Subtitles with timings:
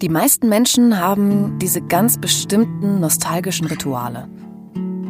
[0.00, 4.28] Die meisten Menschen haben diese ganz bestimmten nostalgischen Rituale.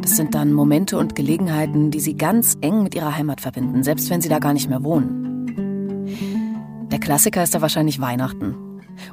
[0.01, 4.09] Das sind dann Momente und Gelegenheiten, die sie ganz eng mit ihrer Heimat verbinden, selbst
[4.09, 6.87] wenn sie da gar nicht mehr wohnen.
[6.91, 8.55] Der Klassiker ist da wahrscheinlich Weihnachten.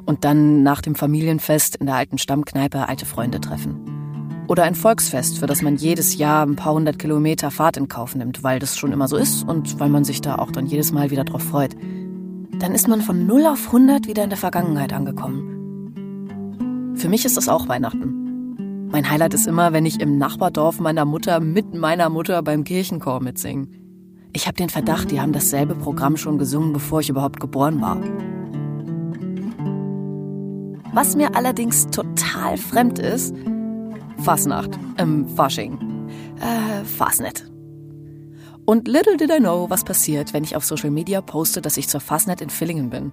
[0.03, 4.45] Und dann nach dem Familienfest in der alten Stammkneipe alte Freunde treffen.
[4.47, 8.15] Oder ein Volksfest, für das man jedes Jahr ein paar hundert Kilometer Fahrt in Kauf
[8.15, 10.91] nimmt, weil das schon immer so ist und weil man sich da auch dann jedes
[10.91, 11.75] Mal wieder drauf freut.
[12.57, 15.56] Dann ist man von 0 auf 100 wieder in der Vergangenheit angekommen.
[16.97, 18.87] Für mich ist das auch Weihnachten.
[18.89, 23.21] Mein Highlight ist immer, wenn ich im Nachbardorf meiner Mutter mit meiner Mutter beim Kirchenchor
[23.21, 23.67] mitsinge.
[24.33, 28.01] Ich habe den Verdacht, die haben dasselbe Programm schon gesungen, bevor ich überhaupt geboren war.
[30.91, 33.35] Was mir allerdings total fremd ist,
[34.23, 35.77] Fasnacht, ähm, Fasching,
[36.39, 37.51] äh, Fasnet.
[38.65, 41.87] Und little did I know, was passiert, wenn ich auf Social Media poste, dass ich
[41.89, 43.11] zur Fasnet in Villingen bin.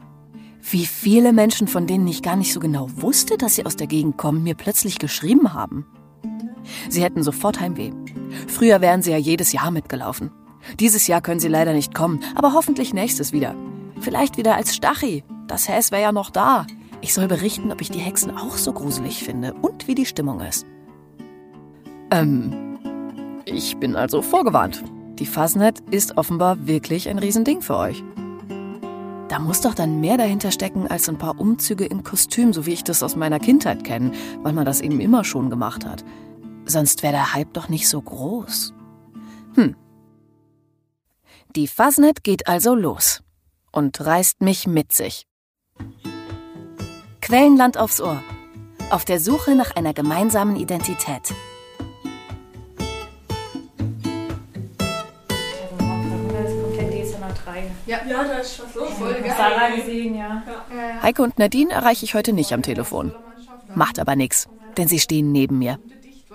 [0.70, 3.87] Wie viele Menschen, von denen ich gar nicht so genau wusste, dass sie aus der
[3.87, 5.87] Gegend kommen, mir plötzlich geschrieben haben.
[6.89, 7.93] Sie hätten sofort Heimweh.
[8.48, 10.31] Früher wären sie ja jedes Jahr mitgelaufen.
[10.81, 13.55] Dieses Jahr können sie leider nicht kommen, aber hoffentlich nächstes wieder.
[14.01, 15.23] Vielleicht wieder als Stachi.
[15.47, 16.67] Das Häs wäre ja noch da.
[17.03, 20.41] Ich soll berichten, ob ich die Hexen auch so gruselig finde und wie die Stimmung
[20.41, 20.65] ist.
[22.11, 22.78] Ähm,
[23.45, 24.83] ich bin also vorgewarnt.
[25.19, 28.03] Die Fasnet ist offenbar wirklich ein Riesending für euch.
[29.28, 32.72] Da muss doch dann mehr dahinter stecken als ein paar Umzüge in Kostüm, so wie
[32.72, 36.05] ich das aus meiner Kindheit kenne, weil man das eben immer schon gemacht hat.
[36.66, 38.75] Sonst wäre der Hype doch nicht so groß.
[39.55, 39.77] Hm.
[41.56, 43.22] Die Fasnet geht also los
[43.72, 45.27] und reißt mich mit sich.
[47.20, 48.22] Quellenland aufs Ohr.
[48.91, 51.34] Auf der Suche nach einer gemeinsamen Identität.
[57.86, 58.91] Ja, ja da ist was los.
[58.98, 59.34] Voll geil.
[59.36, 60.42] Sarah gesehen, ja.
[60.70, 61.02] ja.
[61.02, 63.12] Heike und Nadine erreiche ich heute nicht am Telefon.
[63.74, 65.78] Macht aber nichts, denn sie stehen neben mir.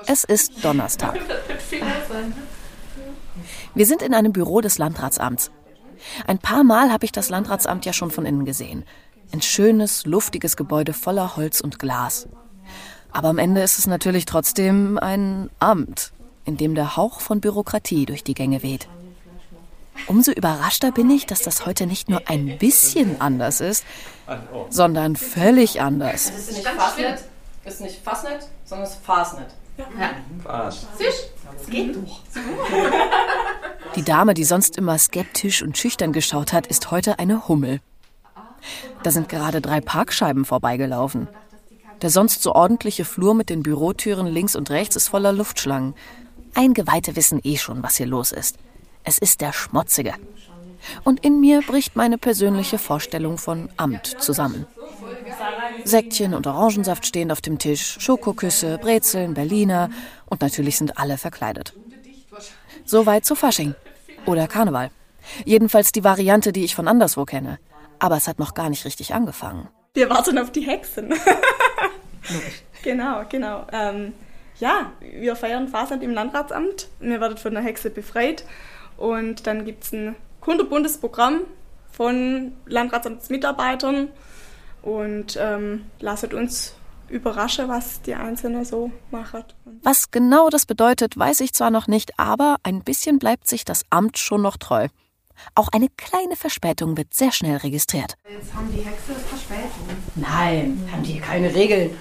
[0.06, 1.20] Es ist Donnerstag.
[3.76, 5.52] Wir sind in einem Büro des Landratsamts.
[6.28, 8.84] Ein paar Mal habe ich das Landratsamt ja schon von innen gesehen.
[9.32, 12.28] Ein schönes, luftiges Gebäude voller Holz und Glas.
[13.12, 16.12] Aber am Ende ist es natürlich trotzdem ein Amt,
[16.46, 18.88] in dem der Hauch von Bürokratie durch die Gänge weht.
[20.08, 23.86] Umso überraschter bin ich, dass das heute nicht nur ein bisschen anders ist,
[24.70, 26.30] sondern völlig anders.
[26.30, 27.24] Es ist nicht Fastnet,
[27.66, 29.48] ist nicht Fastnet, sondern es ist Fastnet.
[29.78, 30.12] Ja.
[30.44, 30.88] Fast.
[31.00, 32.20] Es geht doch.
[33.96, 37.82] Die Dame, die sonst immer skeptisch und schüchtern geschaut hat, ist heute eine Hummel.
[39.04, 41.28] Da sind gerade drei Parkscheiben vorbeigelaufen.
[42.02, 45.96] Der sonst so ordentliche Flur mit den Bürotüren links und rechts ist voller Luftschlangen.
[46.54, 48.58] Eingeweihte wissen eh schon, was hier los ist.
[49.10, 50.14] Es ist der Schmutzige.
[51.04, 54.68] Und in mir bricht meine persönliche Vorstellung von Amt zusammen.
[55.84, 59.90] Säckchen und Orangensaft stehen auf dem Tisch, Schokoküsse, Brezeln, Berliner
[60.28, 61.74] und natürlich sind alle verkleidet.
[62.86, 63.74] Soweit zu Fasching
[64.28, 64.92] oder Karneval.
[65.44, 67.58] Jedenfalls die Variante, die ich von anderswo kenne.
[67.98, 69.70] Aber es hat noch gar nicht richtig angefangen.
[69.96, 71.16] Wir warten auf die Hexen.
[72.84, 73.66] genau, genau.
[73.72, 74.14] Ähm,
[74.60, 76.90] ja, wir feiern Fasnacht im Landratsamt.
[77.00, 78.44] Wir werden von der Hexe befreit.
[79.00, 81.42] Und dann gibt es ein kunterbuntes Programm
[81.90, 84.10] von Landratsamtsmitarbeitern.
[84.82, 86.76] Und ähm, lasst uns
[87.08, 89.44] überraschen, was die Einzelnen so machen.
[89.84, 93.84] Was genau das bedeutet, weiß ich zwar noch nicht, aber ein bisschen bleibt sich das
[93.90, 94.90] Amt schon noch treu.
[95.56, 98.16] Auch eine kleine Verspätung wird sehr schnell registriert.
[98.30, 99.88] Jetzt haben die Hexe Verspätung.
[100.16, 101.92] Nein, haben die keine Regeln.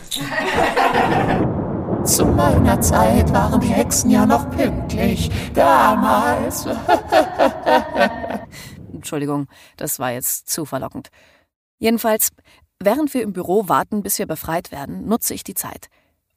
[2.04, 5.31] Zu meiner Zeit waren die Hexen ja noch pünktlich.
[5.54, 6.66] Damals.
[8.92, 11.08] Entschuldigung, das war jetzt zu verlockend.
[11.78, 12.31] Jedenfalls,
[12.78, 15.88] während wir im Büro warten, bis wir befreit werden, nutze ich die Zeit.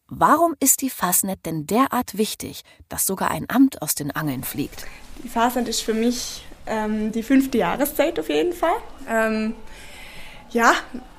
[0.07, 4.85] Warum ist die Fasnet denn derart wichtig, dass sogar ein Amt aus den Angeln fliegt?
[5.23, 8.75] Die Fasnet ist für mich ähm, die fünfte Jahreszeit auf jeden Fall.
[9.07, 9.55] Ähm,
[10.49, 10.73] ja,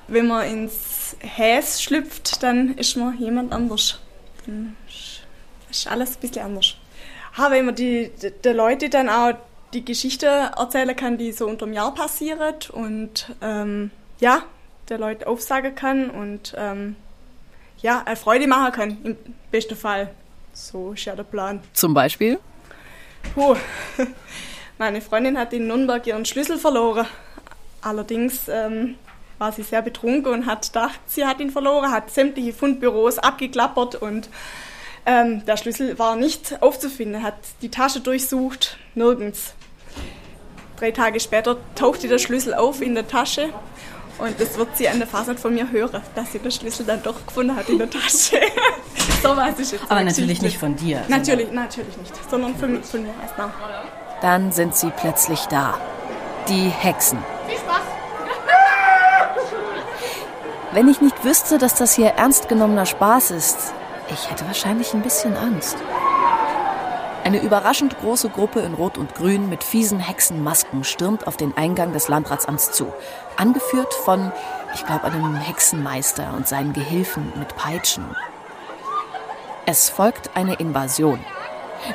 [0.07, 3.99] wenn man ins Häs schlüpft, dann ist man jemand anders.
[4.45, 4.75] Dann
[5.69, 6.75] ist alles ein bisschen anders.
[7.35, 8.11] Aber wenn man die,
[8.43, 9.33] die, Leute dann auch
[9.73, 14.43] die Geschichte erzählen kann, die so unter dem Jahr passiert und ähm, ja,
[14.89, 16.95] der Leute aufsagen kann und ähm,
[17.81, 19.17] ja, eine Freude machen kann, im
[19.51, 20.11] besten Fall.
[20.53, 21.61] So ist ja der Plan.
[21.73, 22.39] Zum Beispiel?
[23.33, 23.55] Puh.
[24.77, 27.07] Meine Freundin hat in Nürnberg ihren Schlüssel verloren.
[27.81, 28.95] Allerdings ähm,
[29.37, 33.95] war sie sehr betrunken und hat gedacht, sie hat ihn verloren, hat sämtliche Fundbüros abgeklappert
[33.95, 34.29] und
[35.05, 39.53] ähm, der Schlüssel war nicht aufzufinden, hat die Tasche durchsucht, nirgends.
[40.77, 43.49] Drei Tage später tauchte der Schlüssel auf in der Tasche
[44.17, 47.01] Und das wird sie an der Fasnacht von mir hören, dass sie den Schlüssel dann
[47.03, 48.39] doch gefunden hat in der Tasche.
[49.23, 49.83] so weiß ich jetzt.
[49.89, 51.03] Aber natürlich nicht von dir.
[51.07, 53.51] Natürlich, natürlich nicht, sondern von, von mir erst mal.
[54.21, 55.79] Dann sind sie plötzlich da.
[56.47, 57.19] Die Hexen.
[57.47, 57.92] Viel Spaß!
[60.73, 63.73] Wenn ich nicht wüsste, dass das hier ernst genommener Spaß ist,
[64.09, 65.77] ich hätte wahrscheinlich ein bisschen Angst.
[67.23, 71.93] Eine überraschend große Gruppe in Rot und Grün mit fiesen Hexenmasken stürmt auf den Eingang
[71.93, 72.91] des Landratsamts zu.
[73.37, 74.31] Angeführt von,
[74.73, 78.15] ich glaube, einem Hexenmeister und seinen Gehilfen mit Peitschen.
[79.67, 81.19] Es folgt eine Invasion.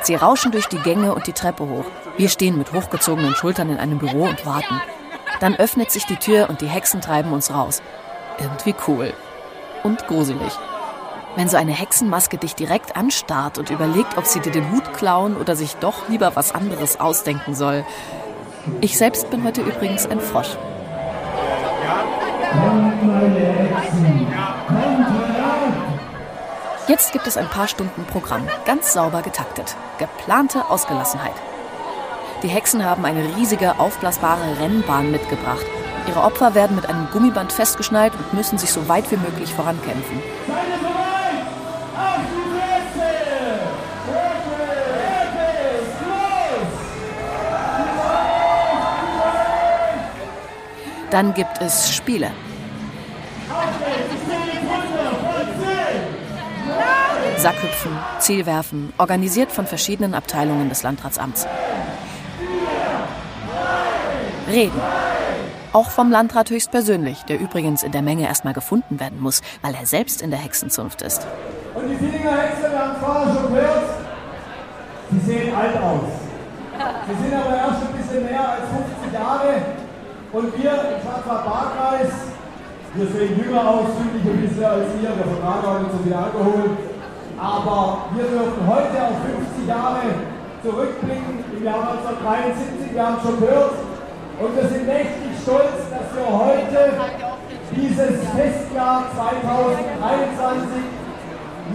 [0.03, 1.85] Sie rauschen durch die Gänge und die Treppe hoch.
[2.15, 4.81] Wir stehen mit hochgezogenen Schultern in einem Büro und warten.
[5.41, 7.81] Dann öffnet sich die Tür und die Hexen treiben uns raus.
[8.39, 9.13] Irgendwie cool.
[9.83, 10.51] Und gruselig.
[11.35, 15.37] Wenn so eine Hexenmaske dich direkt anstarrt und überlegt, ob sie dir den Hut klauen
[15.37, 17.85] oder sich doch lieber was anderes ausdenken soll.
[18.81, 20.57] Ich selbst bin heute übrigens ein Frosch.
[26.87, 29.75] Jetzt gibt es ein paar Stunden Programm, ganz sauber getaktet.
[29.99, 31.35] Geplante Ausgelassenheit.
[32.41, 35.65] Die Hexen haben eine riesige, aufblasbare Rennbahn mitgebracht.
[36.09, 40.23] Ihre Opfer werden mit einem Gummiband festgeschnallt und müssen sich so weit wie möglich vorankämpfen.
[51.11, 52.31] Dann gibt es Spiele.
[57.37, 61.45] Sackhüpfen, Zielwerfen, organisiert von verschiedenen Abteilungen des Landratsamts.
[64.47, 64.81] Reden.
[65.71, 69.85] Auch vom Landrat höchstpersönlich, der übrigens in der Menge erstmal gefunden werden muss, weil er
[69.85, 71.27] selbst in der Hexenzunft ist.
[71.75, 73.85] Und die Villinger Hexe, wir haben vorher schon gehört,
[75.11, 76.09] sie sehen alt aus.
[77.05, 79.61] Sie sind aber erst ein bisschen mehr als 50 Jahre.
[80.33, 82.13] Und wir im Schwarzwald-Baar-Kreis,
[82.95, 86.65] wir sehen jünger aus, südlich ein als ihr, wir vertragen auch nicht so viel Alkohol.
[87.37, 90.01] Aber wir dürfen heute auf 50 Jahre
[90.65, 93.88] zurückblicken, im Jahr 1973, wir haben schon gehört.
[94.39, 96.95] Und wir sind mächtig stolz, dass wir heute
[97.75, 100.79] dieses Festjahr 2023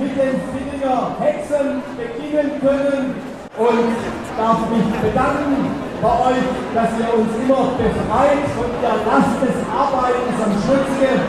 [0.01, 3.21] mit den Villinger Hexen beginnen können
[3.61, 3.97] und
[4.41, 10.37] darf mich bedanken bei euch, dass ihr uns immer befreit von der Last des Arbeitens
[10.41, 11.21] am Schmutzige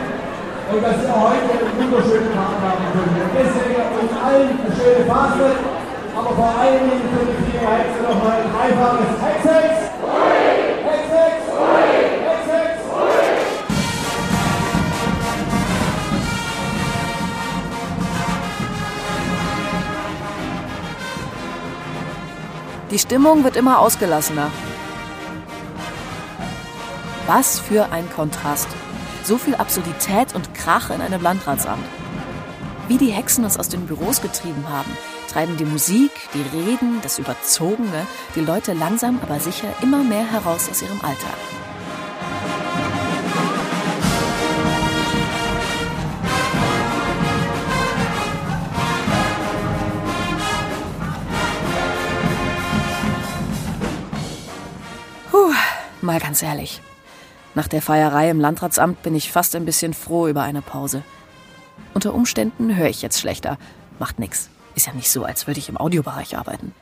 [0.71, 3.11] und dass ihr heute einen wunderschönen Tag haben könnt.
[3.11, 5.47] Und deswegen uns allen eine schöne Phase,
[6.15, 9.84] aber vor allen Dingen für die vier Hexe nochmal ein dreifaches Hexex!
[22.95, 24.49] Die Stimmung wird immer ausgelassener.
[27.27, 28.69] Was für ein Kontrast.
[29.21, 31.83] So viel Absurdität und Krach in einem Landratsamt.
[32.87, 34.89] Wie die Hexen uns aus den Büros getrieben haben,
[35.29, 40.69] treiben die Musik, die Reden, das Überzogene die Leute langsam aber sicher immer mehr heraus
[40.71, 41.64] aus ihrem Alltag.
[56.05, 56.81] Mal ganz ehrlich.
[57.55, 61.03] Nach der Feierei im Landratsamt bin ich fast ein bisschen froh über eine Pause.
[61.93, 63.57] Unter Umständen höre ich jetzt schlechter.
[63.99, 64.49] Macht nix.
[64.75, 66.73] Ist ja nicht so, als würde ich im Audiobereich arbeiten.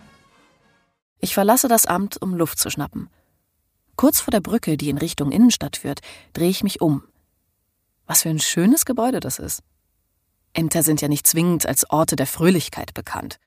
[1.20, 3.10] Ich verlasse das Amt, um Luft zu schnappen.
[3.96, 6.02] Kurz vor der Brücke, die in Richtung Innenstadt führt,
[6.34, 7.04] drehe ich mich um.
[8.08, 9.62] Was für ein schönes Gebäude das ist.
[10.54, 13.40] Ämter sind ja nicht zwingend als Orte der Fröhlichkeit bekannt.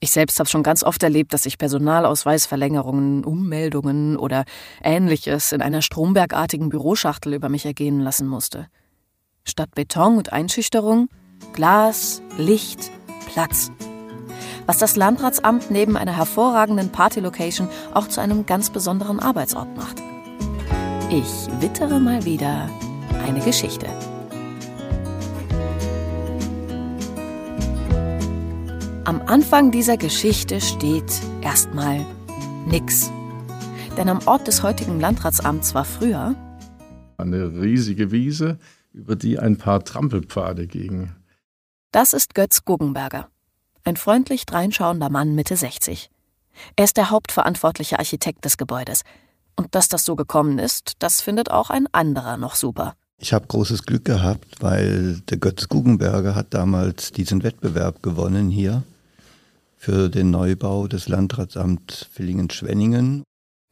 [0.00, 4.44] Ich selbst habe schon ganz oft erlebt, dass ich Personalausweisverlängerungen, Ummeldungen oder
[4.82, 8.68] ähnliches in einer strombergartigen Büroschachtel über mich ergehen lassen musste.
[9.44, 11.08] Statt Beton und Einschüchterung
[11.52, 12.90] Glas, Licht,
[13.32, 13.70] Platz.
[14.66, 20.02] Was das Landratsamt neben einer hervorragenden Partylocation auch zu einem ganz besonderen Arbeitsort macht.
[21.10, 22.68] Ich wittere mal wieder
[23.26, 23.86] eine Geschichte.
[29.08, 32.04] Am Anfang dieser Geschichte steht erstmal
[32.66, 33.10] nix.
[33.96, 36.34] Denn am Ort des heutigen Landratsamts war früher
[37.16, 38.58] eine riesige Wiese,
[38.92, 41.16] über die ein paar Trampelpfade gingen.
[41.90, 43.30] Das ist Götz Guggenberger,
[43.82, 46.10] ein freundlich dreinschauender Mann Mitte 60.
[46.76, 49.04] Er ist der hauptverantwortliche Architekt des Gebäudes.
[49.56, 52.94] Und dass das so gekommen ist, das findet auch ein anderer noch super.
[53.16, 58.82] Ich habe großes Glück gehabt, weil der Götz Guggenberger hat damals diesen Wettbewerb gewonnen hier
[59.78, 63.22] für den Neubau des Landratsamt Villingen-Schwenningen.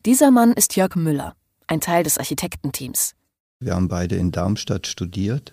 [0.07, 1.35] Dieser Mann ist Jörg Müller,
[1.67, 3.15] ein Teil des Architektenteams.
[3.59, 5.53] Wir haben beide in Darmstadt studiert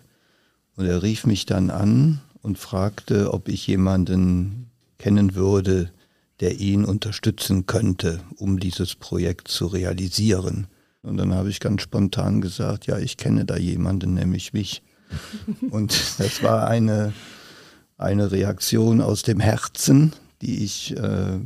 [0.75, 4.69] und er rief mich dann an und fragte, ob ich jemanden
[4.99, 5.91] kennen würde,
[6.39, 10.67] der ihn unterstützen könnte, um dieses Projekt zu realisieren.
[11.01, 14.83] Und dann habe ich ganz spontan gesagt, ja, ich kenne da jemanden, nämlich mich.
[15.71, 17.13] Und das war eine,
[17.97, 20.13] eine Reaktion aus dem Herzen,
[20.43, 21.39] die ich äh,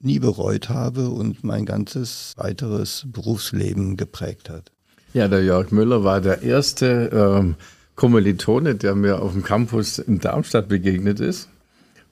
[0.00, 4.70] nie bereut habe und mein ganzes weiteres Berufsleben geprägt hat.
[5.14, 7.54] Ja, der Jörg Müller war der erste ähm,
[7.94, 11.48] Kommilitone, der mir auf dem Campus in Darmstadt begegnet ist.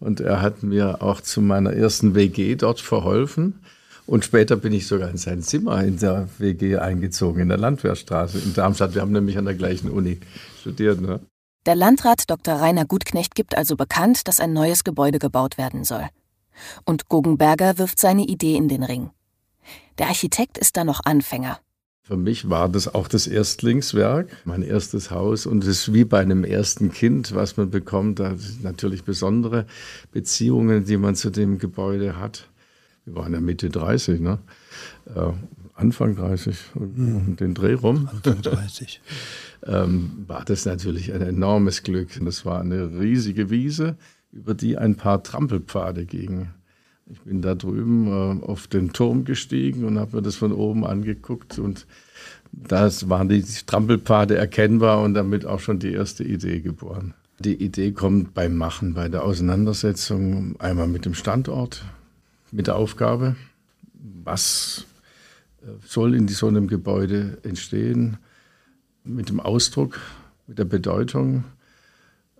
[0.00, 3.60] Und er hat mir auch zu meiner ersten WG dort verholfen.
[4.06, 8.38] Und später bin ich sogar in sein Zimmer in der WG eingezogen, in der Landwehrstraße
[8.38, 8.94] in Darmstadt.
[8.94, 10.18] Wir haben nämlich an der gleichen Uni
[10.60, 11.00] studiert.
[11.00, 11.20] Ne?
[11.66, 12.56] Der Landrat Dr.
[12.56, 16.06] Rainer Gutknecht gibt also bekannt, dass ein neues Gebäude gebaut werden soll.
[16.84, 19.10] Und Guggenberger wirft seine Idee in den Ring.
[19.96, 21.58] Der Architekt ist da noch Anfänger.
[22.02, 25.46] Für mich war das auch das Erstlingswerk, mein erstes Haus.
[25.46, 28.20] Und es ist wie bei einem ersten Kind, was man bekommt.
[28.20, 29.64] Da sind natürlich besondere
[30.12, 32.50] Beziehungen, die man zu dem Gebäude hat.
[33.06, 34.38] Wir waren ja Mitte 30, ne?
[35.74, 37.36] Anfang 30, mhm.
[37.36, 38.08] den Dreh rum.
[38.10, 39.00] Anfang 30.
[39.66, 42.10] ähm, war das natürlich ein enormes Glück.
[42.24, 43.96] Das war eine riesige Wiese,
[44.32, 46.54] über die ein paar Trampelpfade gingen.
[47.10, 50.86] Ich bin da drüben äh, auf den Turm gestiegen und habe mir das von oben
[50.86, 51.86] angeguckt und
[52.52, 57.14] das waren die Trampelpfade erkennbar und damit auch schon die erste Idee geboren.
[57.40, 61.84] Die Idee kommt beim Machen, bei der Auseinandersetzung einmal mit dem Standort,
[62.52, 63.34] mit der Aufgabe,
[64.24, 64.86] was
[65.86, 68.18] soll in so einem Gebäude entstehen,
[69.04, 70.00] mit dem Ausdruck,
[70.46, 71.44] mit der Bedeutung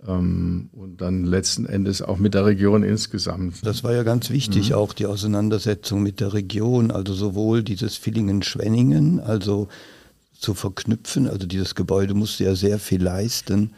[0.07, 3.64] ähm, und dann letzten Endes auch mit der Region insgesamt.
[3.64, 4.76] Das war ja ganz wichtig, mhm.
[4.76, 9.69] auch die Auseinandersetzung mit der Region, also sowohl dieses Villingen-Schwenningen, also
[10.38, 13.73] zu verknüpfen, also dieses Gebäude musste ja sehr viel leisten,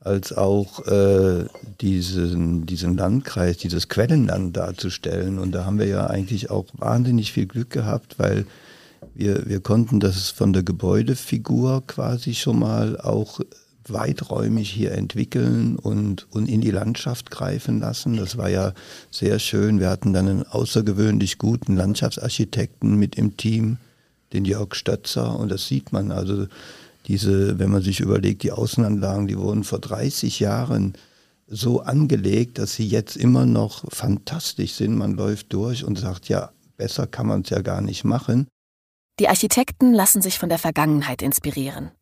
[0.00, 1.44] als auch äh,
[1.80, 5.38] diesen, diesen Landkreis, dieses Quellenland darzustellen.
[5.38, 8.46] Und da haben wir ja eigentlich auch wahnsinnig viel Glück gehabt, weil
[9.14, 13.40] wir, wir konnten das von der Gebäudefigur quasi schon mal auch
[13.88, 18.16] weiträumig hier entwickeln und, und in die Landschaft greifen lassen.
[18.16, 18.72] Das war ja
[19.10, 19.80] sehr schön.
[19.80, 23.78] Wir hatten dann einen außergewöhnlich guten Landschaftsarchitekten mit im Team,
[24.32, 25.38] den Jörg Stötzer.
[25.38, 26.46] Und das sieht man also,
[27.06, 30.94] diese, wenn man sich überlegt, die Außenanlagen, die wurden vor 30 Jahren
[31.48, 34.96] so angelegt, dass sie jetzt immer noch fantastisch sind.
[34.96, 38.46] Man läuft durch und sagt, ja, besser kann man es ja gar nicht machen.
[39.18, 41.92] Die Architekten lassen sich von der Vergangenheit inspirieren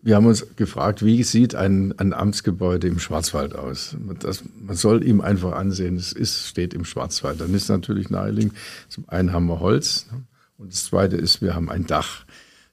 [0.00, 3.96] wir haben uns gefragt, wie sieht ein, ein Amtsgebäude im Schwarzwald aus?
[4.20, 7.40] Das, man soll ihm einfach ansehen, es ist, steht im Schwarzwald.
[7.40, 8.54] Dann ist natürlich naheliegend,
[8.88, 10.22] zum einen haben wir Holz ne?
[10.56, 12.24] und das zweite ist, wir haben ein Dach.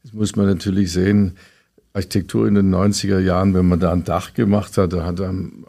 [0.04, 1.38] Das muss man natürlich sehen,
[1.96, 5.64] Architektur in den 90er Jahren, wenn man da ein Dach gemacht hat, da hat dann,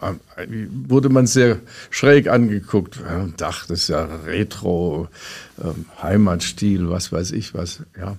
[0.88, 2.96] wurde man sehr schräg angeguckt.
[2.96, 5.06] Ja, Dach, das ist ja Retro,
[5.62, 7.84] ähm, Heimatstil, was weiß ich was.
[7.96, 8.16] Ja.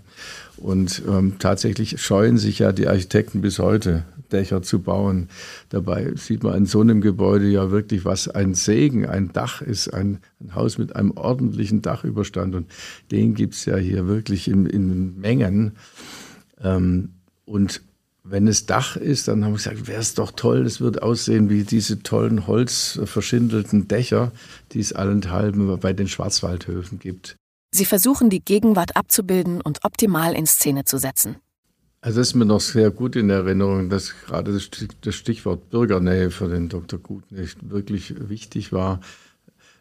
[0.55, 5.27] Und ähm, tatsächlich scheuen sich ja die Architekten bis heute, Dächer zu bauen.
[5.67, 9.93] Dabei sieht man in so einem Gebäude ja wirklich, was ein Segen, ein Dach ist,
[9.93, 12.55] ein, ein Haus mit einem ordentlichen Dachüberstand.
[12.55, 12.71] Und
[13.11, 15.73] den gibt es ja hier wirklich in, in Mengen.
[16.63, 17.09] Ähm,
[17.45, 17.81] und
[18.29, 21.50] wenn es Dach ist, dann haben wir gesagt, wäre es doch toll, es wird aussehen
[21.50, 24.31] wie diese tollen holzverschindelten Dächer,
[24.72, 27.38] die es allenthalben bei den Schwarzwaldhöfen gibt.
[27.72, 31.38] Sie versuchen, die Gegenwart abzubilden und optimal in Szene zu setzen.
[32.01, 34.57] Also ist mir noch sehr gut in Erinnerung, dass gerade
[35.01, 37.00] das Stichwort Bürgernähe für den Dr.
[37.00, 39.01] Gutnicht wirklich wichtig war.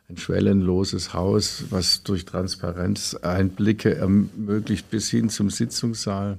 [0.08, 6.38] Ein schwellenloses Haus, was durch Transparenz Einblicke ermöglicht bis hin zum Sitzungssaal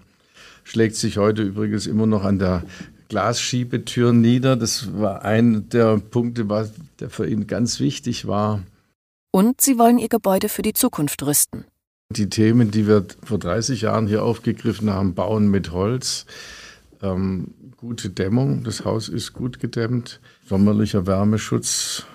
[0.68, 2.64] schlägt sich heute übrigens immer noch an der
[3.08, 4.58] Glasschiebetür nieder.
[4.58, 6.46] Das war ein der Punkte,
[7.00, 8.64] der für ihn ganz wichtig war.
[9.32, 11.66] Und sie wollen ihr Gebäude für die Zukunft rüsten.
[12.10, 16.26] Die Themen, die wir vor 30 Jahren hier aufgegriffen haben, Bauen mit Holz,
[17.02, 22.06] ähm, gute Dämmung, das Haus ist gut gedämmt, sommerlicher Wärmeschutz,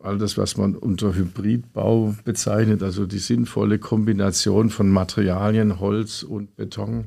[0.00, 6.54] all das, was man unter Hybridbau bezeichnet, also die sinnvolle Kombination von Materialien, Holz und
[6.56, 7.06] Beton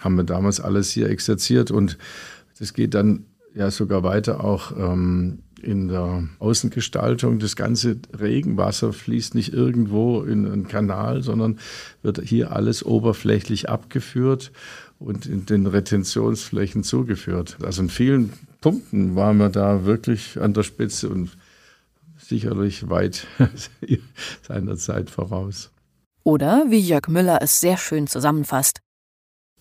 [0.00, 1.98] haben wir damals alles hier exerziert und
[2.58, 7.38] das geht dann ja sogar weiter auch ähm, in der Außengestaltung.
[7.38, 11.58] Das ganze Regenwasser fließt nicht irgendwo in einen Kanal, sondern
[12.02, 14.52] wird hier alles oberflächlich abgeführt
[14.98, 17.58] und in den Retentionsflächen zugeführt.
[17.62, 21.36] Also in vielen Punkten waren wir da wirklich an der Spitze und
[22.18, 23.26] sicherlich weit
[24.42, 25.70] seiner Zeit voraus.
[26.22, 28.80] Oder, wie Jörg Müller es sehr schön zusammenfasst,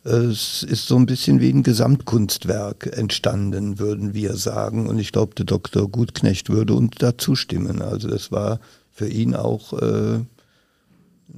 [0.05, 4.88] Es ist so ein bisschen wie ein Gesamtkunstwerk entstanden, würden wir sagen.
[4.88, 5.89] Und ich glaube, der Dr.
[5.89, 7.81] Gutknecht würde uns dazu stimmen.
[7.81, 8.59] Also das war
[8.91, 10.19] für ihn auch äh,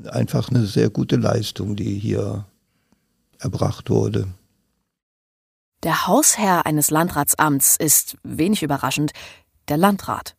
[0.10, 2.44] einfach eine sehr gute Leistung, die hier
[3.40, 4.28] erbracht wurde.
[5.84, 9.14] Der Hausherr eines Landratsamts ist, wenig überraschend,
[9.70, 10.36] der Landrat.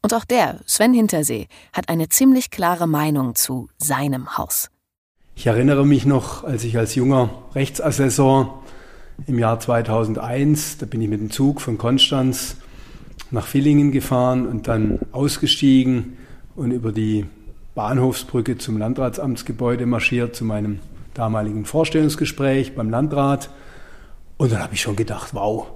[0.00, 4.70] Und auch der, Sven Hintersee, hat eine ziemlich klare Meinung zu seinem Haus.
[5.36, 8.62] Ich erinnere mich noch, als ich als junger Rechtsassessor
[9.26, 12.56] im Jahr 2001, da bin ich mit dem Zug von Konstanz
[13.32, 16.16] nach Villingen gefahren und dann ausgestiegen
[16.54, 17.26] und über die
[17.74, 20.78] Bahnhofsbrücke zum Landratsamtsgebäude marschiert zu meinem
[21.14, 23.50] damaligen Vorstellungsgespräch beim Landrat.
[24.36, 25.66] Und dann habe ich schon gedacht, wow,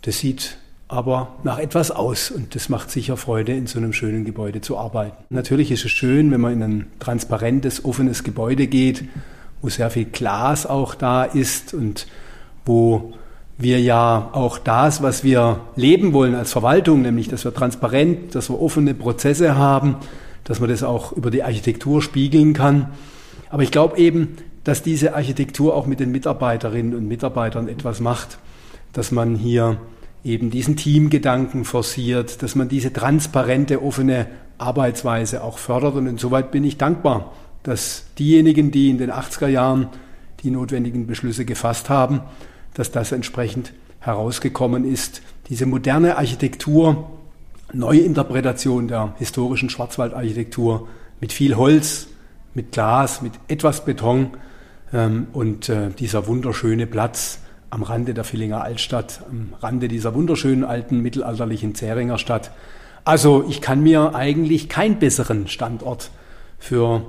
[0.00, 0.56] das sieht
[0.88, 4.76] aber nach etwas aus und das macht sicher Freude, in so einem schönen Gebäude zu
[4.76, 5.16] arbeiten.
[5.30, 9.04] Natürlich ist es schön, wenn man in ein transparentes, offenes Gebäude geht,
[9.62, 12.06] wo sehr viel Glas auch da ist und
[12.66, 13.14] wo
[13.56, 18.50] wir ja auch das, was wir leben wollen als Verwaltung, nämlich dass wir transparent, dass
[18.50, 19.96] wir offene Prozesse haben,
[20.44, 22.90] dass man das auch über die Architektur spiegeln kann.
[23.50, 28.38] Aber ich glaube eben, dass diese Architektur auch mit den Mitarbeiterinnen und Mitarbeitern etwas macht,
[28.92, 29.78] dass man hier
[30.24, 34.26] eben diesen Teamgedanken forciert, dass man diese transparente, offene
[34.58, 35.94] Arbeitsweise auch fördert.
[35.94, 39.88] Und insoweit bin ich dankbar, dass diejenigen, die in den 80er Jahren
[40.42, 42.20] die notwendigen Beschlüsse gefasst haben,
[42.72, 45.22] dass das entsprechend herausgekommen ist.
[45.48, 47.10] Diese moderne Architektur,
[47.72, 50.88] neue Interpretation der historischen Schwarzwaldarchitektur
[51.20, 52.08] mit viel Holz,
[52.54, 54.30] mit Glas, mit etwas Beton
[54.92, 57.40] ähm, und äh, dieser wunderschöne Platz,
[57.70, 62.50] am Rande der Villinger Altstadt, am Rande dieser wunderschönen alten mittelalterlichen Zähringer Stadt.
[63.04, 66.10] Also ich kann mir eigentlich keinen besseren Standort
[66.58, 67.04] für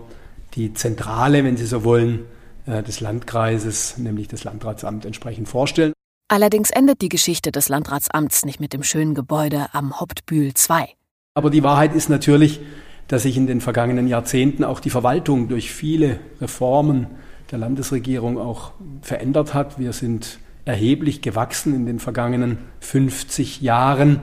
[0.56, 2.26] die Zentrale, wenn Sie so wollen,
[2.66, 5.94] äh, des Landkreises, nämlich das Landratsamt, entsprechend vorstellen.
[6.28, 10.88] Allerdings endet die Geschichte des Landratsamts nicht mit dem schönen Gebäude am Hauptbühl 2.
[11.36, 12.62] Aber die Wahrheit ist natürlich,
[13.08, 17.08] dass sich in den vergangenen Jahrzehnten auch die Verwaltung durch viele Reformen
[17.52, 19.78] der Landesregierung auch verändert hat.
[19.78, 24.20] Wir sind erheblich gewachsen in den vergangenen 50 Jahren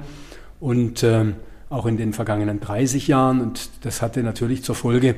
[0.60, 1.32] und äh,
[1.70, 3.40] auch in den vergangenen 30 Jahren.
[3.40, 5.14] Und das hatte natürlich zur Folge,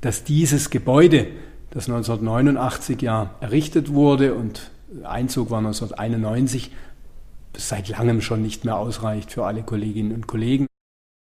[0.00, 1.26] dass dieses Gebäude,
[1.70, 4.70] das 1989 ja errichtet wurde und
[5.04, 6.72] Einzug war 1991,
[7.56, 10.66] seit langem schon nicht mehr ausreicht für alle Kolleginnen und Kollegen.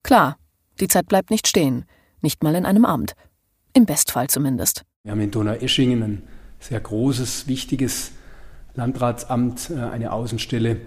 [0.03, 0.38] Klar,
[0.79, 1.85] die Zeit bleibt nicht stehen,
[2.21, 3.15] nicht mal in einem Amt.
[3.73, 4.85] Im Bestfall zumindest.
[5.03, 6.23] Wir haben in Donaueschingen ein
[6.59, 8.12] sehr großes, wichtiges
[8.75, 10.77] Landratsamt äh, eine Außenstelle.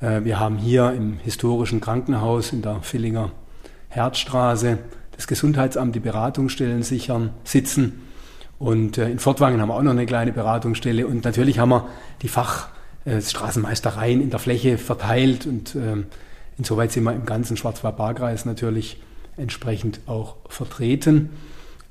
[0.00, 3.32] Äh, wir haben hier im historischen Krankenhaus in der Villinger
[3.88, 4.78] Herzstraße
[5.16, 8.02] das Gesundheitsamt, die Beratungsstellen sichern, sitzen.
[8.58, 11.06] Und äh, in Fortwangen haben wir auch noch eine kleine Beratungsstelle.
[11.06, 11.88] Und natürlich haben wir
[12.22, 15.46] die Fachstraßenmeistereien in der Fläche verteilt.
[15.46, 16.06] Und ähm,
[16.56, 19.00] insoweit sind wir im ganzen Schwarzwald-Baar-Kreis natürlich
[19.36, 21.30] entsprechend auch vertreten.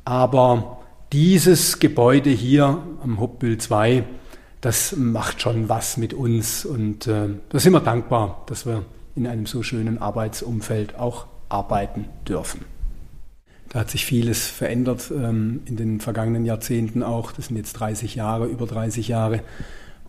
[0.06, 0.80] Aber
[1.12, 4.04] dieses Gebäude hier am Hauptbild 2
[4.62, 8.84] das macht schon was mit uns und äh, da sind wir dankbar, dass wir
[9.16, 12.66] in einem so schönen Arbeitsumfeld auch arbeiten dürfen.
[13.70, 17.32] Da hat sich vieles verändert ähm, in den vergangenen Jahrzehnten auch.
[17.32, 19.42] Das sind jetzt 30 Jahre, über 30 Jahre.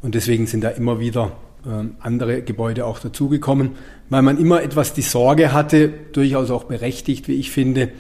[0.00, 1.32] Und deswegen sind da immer wieder
[1.66, 3.72] ähm, andere Gebäude auch dazugekommen,
[4.10, 7.90] weil man immer etwas die Sorge hatte, durchaus auch berechtigt, wie ich finde,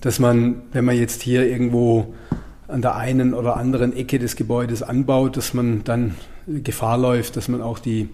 [0.00, 2.14] dass man, wenn man jetzt hier irgendwo
[2.68, 6.14] an der einen oder anderen Ecke des Gebäudes anbaut, dass man dann
[6.46, 8.08] Gefahr läuft, dass man auch die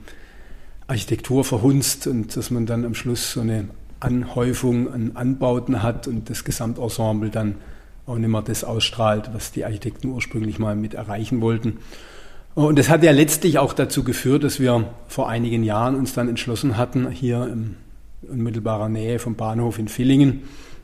[0.87, 3.69] Architektur verhunzt und dass man dann am Schluss so eine
[4.01, 7.57] Anhäufung an Anbauten hat und das Gesamtensemble dann
[8.07, 11.79] auch nicht mehr das ausstrahlt, was die Architekten ursprünglich mal mit erreichen wollten.
[12.55, 16.29] Und das hat ja letztlich auch dazu geführt, dass wir vor einigen Jahren uns dann
[16.29, 17.77] entschlossen hatten, hier in
[18.29, 20.43] unmittelbarer Nähe vom Bahnhof in Villingen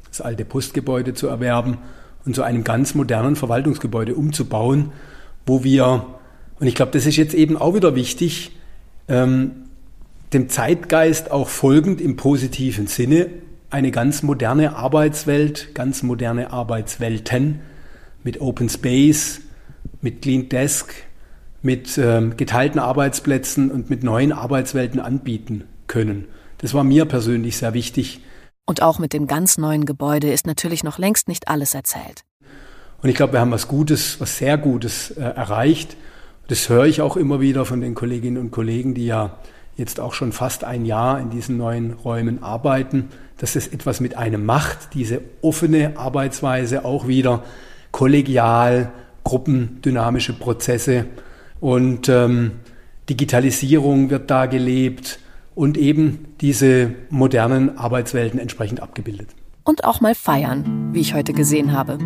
[0.08, 1.78] das alte Postgebäude zu erwerben
[2.26, 4.92] und zu einem ganz modernen Verwaltungsgebäude umzubauen,
[5.46, 6.06] wo wir,
[6.58, 8.52] und ich glaube, das ist jetzt eben auch wieder wichtig,
[9.08, 9.52] ähm,
[10.32, 13.28] dem Zeitgeist auch folgend im positiven Sinne
[13.70, 17.60] eine ganz moderne Arbeitswelt, ganz moderne Arbeitswelten
[18.24, 19.40] mit Open Space,
[20.00, 20.92] mit Clean Desk,
[21.62, 26.26] mit ähm, geteilten Arbeitsplätzen und mit neuen Arbeitswelten anbieten können.
[26.58, 28.20] Das war mir persönlich sehr wichtig,
[28.66, 32.24] und auch mit dem ganz neuen Gebäude ist natürlich noch längst nicht alles erzählt.
[33.02, 35.96] Und ich glaube, wir haben was Gutes, was sehr Gutes äh, erreicht.
[36.48, 39.38] Das höre ich auch immer wieder von den Kolleginnen und Kollegen, die ja
[39.76, 44.16] jetzt auch schon fast ein Jahr in diesen neuen Räumen arbeiten, dass es etwas mit
[44.16, 47.44] einem macht, diese offene Arbeitsweise auch wieder
[47.92, 48.92] kollegial,
[49.24, 51.06] gruppendynamische Prozesse,
[51.60, 52.52] Und ähm,
[53.08, 55.18] Digitalisierung wird da gelebt
[55.56, 59.30] und eben diese modernen Arbeitswelten entsprechend abgebildet.
[59.64, 61.98] Und auch mal feiern, wie ich heute gesehen habe.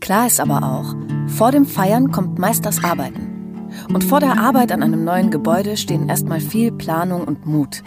[0.00, 0.96] Klar ist aber auch,
[1.28, 3.68] vor dem Feiern kommt meist das Arbeiten.
[3.92, 7.82] Und vor der Arbeit an einem neuen Gebäude stehen erstmal viel Planung und Mut.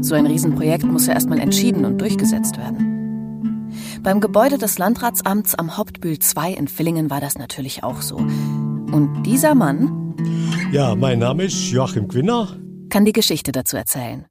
[0.00, 3.68] So ein Riesenprojekt muss ja erstmal entschieden und durchgesetzt werden.
[4.02, 8.18] Beim Gebäude des Landratsamts am Hauptbühl 2 in Villingen war das natürlich auch so.
[8.92, 10.16] Und dieser Mann.
[10.72, 12.56] Ja, mein Name ist Joachim Gwinner.
[12.88, 14.24] Kann die Geschichte dazu erzählen.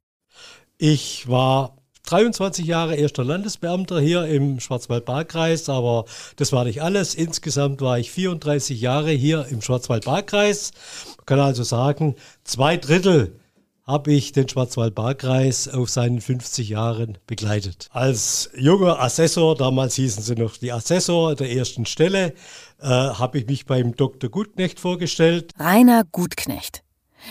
[0.80, 6.06] Ich war 23 Jahre erster Landesbeamter hier im Schwarzwald-Baar-Kreis, aber
[6.38, 7.14] das war nicht alles.
[7.14, 10.72] Insgesamt war ich 34 Jahre hier im Schwarzwald-Baar-Kreis.
[11.18, 13.40] Man kann also sagen, zwei Drittel
[13.88, 17.88] habe ich den Schwarzwald-Baar-Kreis auf seinen 50 Jahren begleitet.
[17.92, 22.34] Als junger Assessor, damals hießen sie noch die Assessor der ersten Stelle,
[22.80, 24.30] äh, habe ich mich beim Dr.
[24.30, 25.52] Gutknecht vorgestellt.
[25.58, 26.84] Rainer Gutknecht.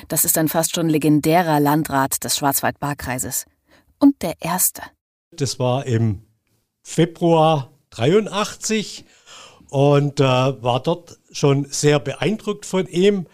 [0.08, 3.46] Das ist ein fast schon legendärer Landrat des Schwarzwald-Baar-Kreises.
[3.98, 4.82] Und der erste.
[5.30, 6.22] Das war im
[6.82, 9.04] Februar 83
[9.70, 13.26] und äh, war dort schon sehr beeindruckt von ihm.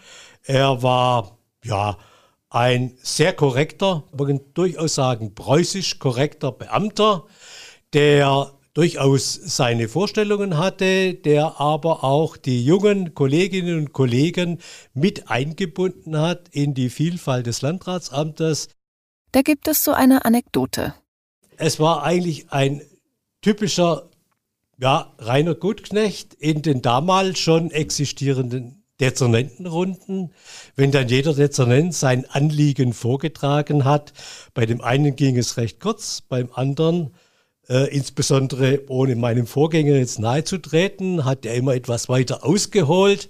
[0.43, 1.97] Er war ja
[2.49, 7.25] ein sehr korrekter, man kann durchaus sagen preußisch korrekter Beamter,
[7.93, 14.59] der durchaus seine Vorstellungen hatte, der aber auch die jungen Kolleginnen und Kollegen
[14.93, 18.69] mit eingebunden hat in die Vielfalt des Landratsamtes.
[19.31, 20.95] Da gibt es so eine Anekdote.
[21.57, 22.81] Es war eigentlich ein
[23.41, 24.09] typischer
[24.79, 30.33] ja, Rainer Gutknecht in den damals schon existierenden Dezernentenrunden,
[30.75, 34.13] wenn dann jeder Dezernent sein Anliegen vorgetragen hat.
[34.53, 37.13] Bei dem einen ging es recht kurz, beim anderen,
[37.69, 43.29] äh, insbesondere ohne meinem Vorgänger jetzt nahezutreten, hat er immer etwas weiter ausgeholt.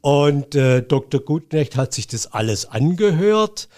[0.00, 1.20] Und äh, Dr.
[1.20, 3.68] Gutknecht hat sich das alles angehört.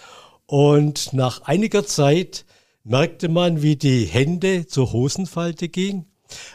[0.45, 2.45] Und nach einiger Zeit
[2.83, 6.05] merkte man, wie die Hände zur Hosenfalte ging,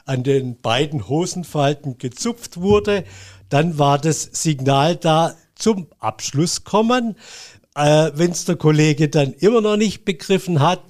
[0.05, 3.05] an den beiden Hosenfalten gezupft wurde
[3.48, 7.16] dann war das Signal da zum Abschluss kommen.
[7.74, 10.83] Äh, Wenn es der Kollege dann immer noch nicht begriffen hat,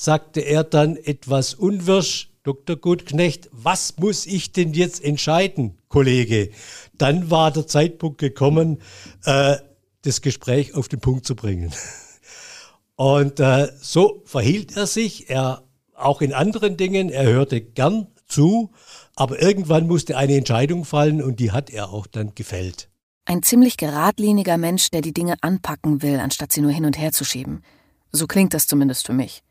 [0.00, 2.76] sagte er dann etwas unwirsch, Dr.
[2.76, 6.50] Gutknecht, was muss ich denn jetzt entscheiden, Kollege?
[6.96, 8.80] Dann war der Zeitpunkt gekommen,
[9.24, 9.56] äh,
[10.02, 11.72] das Gespräch auf den Punkt zu bringen.
[12.96, 15.62] Und äh, so verhielt er sich, er
[15.94, 18.70] auch in anderen Dingen, er hörte gern zu
[19.20, 22.88] aber irgendwann musste eine Entscheidung fallen und die hat er auch dann gefällt.
[23.26, 27.12] Ein ziemlich geradliniger Mensch, der die Dinge anpacken will, anstatt sie nur hin und her
[27.12, 27.62] zu schieben.
[28.12, 29.42] So klingt das zumindest für mich.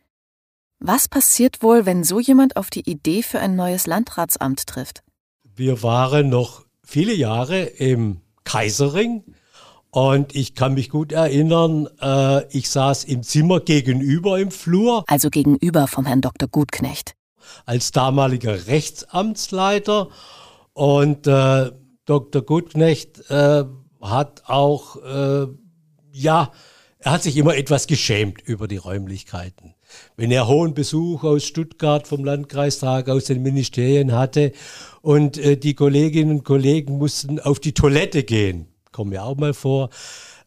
[0.79, 5.03] Was passiert wohl, wenn so jemand auf die Idee für ein neues Landratsamt trifft?
[5.43, 9.23] Wir waren noch viele Jahre im Kaiserring
[9.91, 15.03] und ich kann mich gut erinnern, äh, ich saß im Zimmer gegenüber im Flur.
[15.07, 16.47] Also gegenüber vom Herrn Dr.
[16.47, 17.15] Gutknecht
[17.65, 20.09] als damaliger Rechtsamtsleiter.
[20.73, 21.71] Und äh,
[22.05, 22.41] Dr.
[22.41, 23.65] Gutknecht äh,
[24.01, 25.47] hat auch, äh,
[26.11, 26.51] ja,
[26.99, 29.75] er hat sich immer etwas geschämt über die Räumlichkeiten.
[30.15, 34.52] Wenn er hohen Besuch aus Stuttgart vom Landkreistag, aus den Ministerien hatte
[35.02, 39.54] und äh, die Kolleginnen und Kollegen mussten auf die Toilette gehen, kommen ja auch mal
[39.54, 39.89] vor.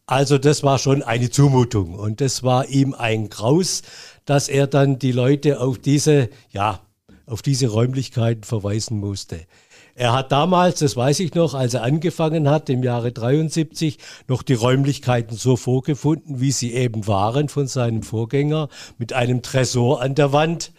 [0.07, 3.83] Also das war schon eine Zumutung und das war ihm ein Graus,
[4.25, 6.81] dass er dann die Leute auf diese, ja,
[7.27, 9.47] auf diese Räumlichkeiten verweisen musste.
[9.95, 14.43] Er hat damals, das weiß ich noch, als er angefangen hat, im Jahre 73, noch
[14.43, 20.15] die Räumlichkeiten so vorgefunden, wie sie eben waren von seinem Vorgänger, mit einem Tresor an
[20.15, 20.73] der Wand,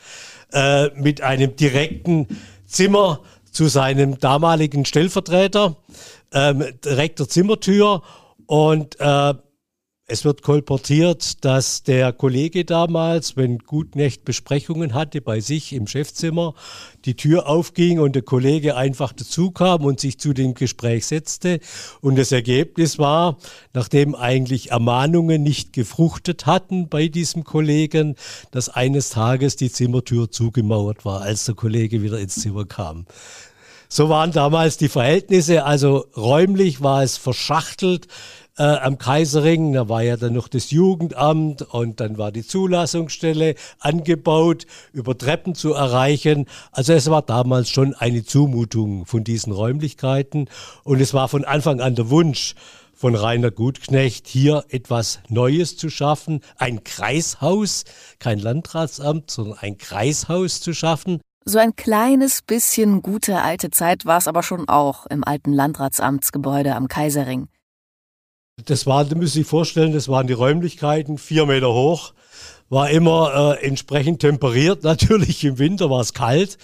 [0.52, 2.28] äh, mit einem direkten
[2.66, 3.20] Zimmer
[3.52, 5.76] zu seinem damaligen Stellvertreter,
[6.32, 8.02] äh, direkter Zimmertür
[8.48, 9.34] und äh,
[10.06, 16.56] es wird kolportiert, dass der Kollege damals, wenn Gutknecht Besprechungen hatte bei sich im Chefzimmer,
[17.06, 21.62] die Tür aufging und der Kollege einfach dazukam und sich zu dem Gespräch setzte.
[22.02, 23.38] Und das Ergebnis war,
[23.74, 28.16] nachdem eigentlich Ermahnungen nicht gefruchtet hatten bei diesem Kollegen,
[28.52, 33.06] dass eines Tages die Zimmertür zugemauert war, als der Kollege wieder ins Zimmer kam.
[33.88, 38.08] So waren damals die Verhältnisse, also räumlich war es verschachtelt
[38.58, 39.74] äh, am Kaiserring.
[39.74, 45.56] Da war ja dann noch das Jugendamt und dann war die Zulassungsstelle angebaut, über Treppen
[45.56, 46.46] zu erreichen.
[46.72, 50.50] Also es war damals schon eine Zumutung von diesen Räumlichkeiten
[50.84, 52.56] und es war von Anfang an der Wunsch,
[52.94, 57.84] von Rainer Gutknecht, hier etwas Neues zu schaffen, ein Kreishaus,
[58.20, 61.20] kein Landratsamt, sondern ein Kreishaus zu schaffen.
[61.44, 66.74] So ein kleines bisschen gute alte Zeit war es aber schon auch im alten Landratsamtsgebäude
[66.74, 67.50] am Kaiserring.
[68.58, 72.14] Das war, da müssen Sie sich vorstellen, das waren die Räumlichkeiten, vier Meter hoch,
[72.70, 74.84] war immer äh, entsprechend temperiert.
[74.84, 76.58] Natürlich im Winter war es kalt,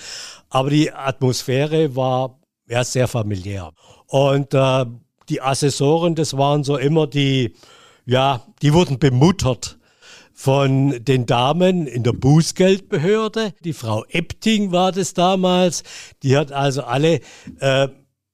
[0.50, 3.72] aber die Atmosphäre war ja, sehr familiär.
[4.06, 4.86] Und äh,
[5.30, 7.56] die Assessoren, das waren so immer die,
[8.06, 9.80] ja, die wurden bemuttert
[10.34, 13.54] von den Damen in der Bußgeldbehörde.
[13.64, 15.84] Die Frau Epting war das damals.
[16.24, 17.20] Die hat also alle
[17.60, 17.90] äh,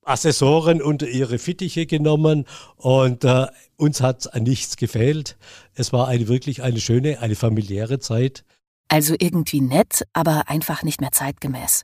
[0.05, 2.45] Assessoren unter ihre Fittiche genommen
[2.77, 5.37] und äh, uns hat an nichts gefehlt.
[5.73, 8.45] Es war eine wirklich eine schöne, eine familiäre Zeit.
[8.87, 11.83] Also irgendwie nett, aber einfach nicht mehr zeitgemäß.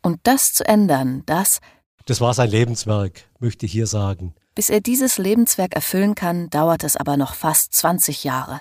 [0.00, 1.60] Und das zu ändern, das.
[2.06, 4.34] Das war sein Lebenswerk, möchte ich hier sagen.
[4.54, 8.60] Bis er dieses Lebenswerk erfüllen kann, dauert es aber noch fast 20 Jahre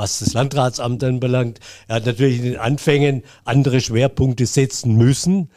[0.00, 1.60] was das Landratsamt anbelangt.
[1.86, 5.50] Er hat natürlich in den Anfängen andere Schwerpunkte setzen müssen.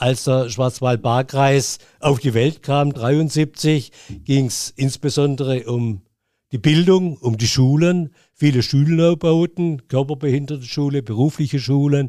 [0.00, 3.92] Als der Schwarzwald-Baar-Kreis auf die Welt kam, 73,
[4.24, 6.00] ging es insbesondere um
[6.52, 12.08] die Bildung, um die Schulen, viele Schulneubauten, Körperbehinderte berufliche Schulen,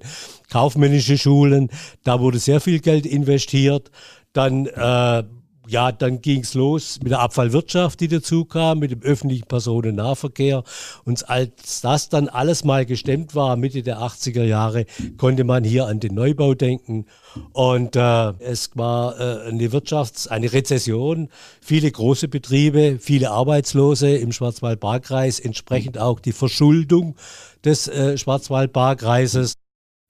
[0.50, 1.70] kaufmännische Schulen.
[2.06, 3.92] Da wurde sehr viel Geld investiert.
[4.32, 5.24] Dann äh,
[5.67, 10.63] ja, dann ging es los mit der Abfallwirtschaft, die dazu kam, mit dem öffentlichen Personennahverkehr.
[11.06, 14.86] Und als das dann alles mal gestemmt war, Mitte der 80er Jahre,
[15.17, 17.06] konnte man hier an den Neubau denken.
[17.54, 21.30] Und äh, es war äh, eine Wirtschafts-, eine Rezession,
[21.62, 27.15] viele große Betriebe, viele Arbeitslose im Schwarzwald-Baar-Kreis, entsprechend auch die Verschuldung
[27.63, 29.54] des äh, Schwarzwald-Baar-Kreises.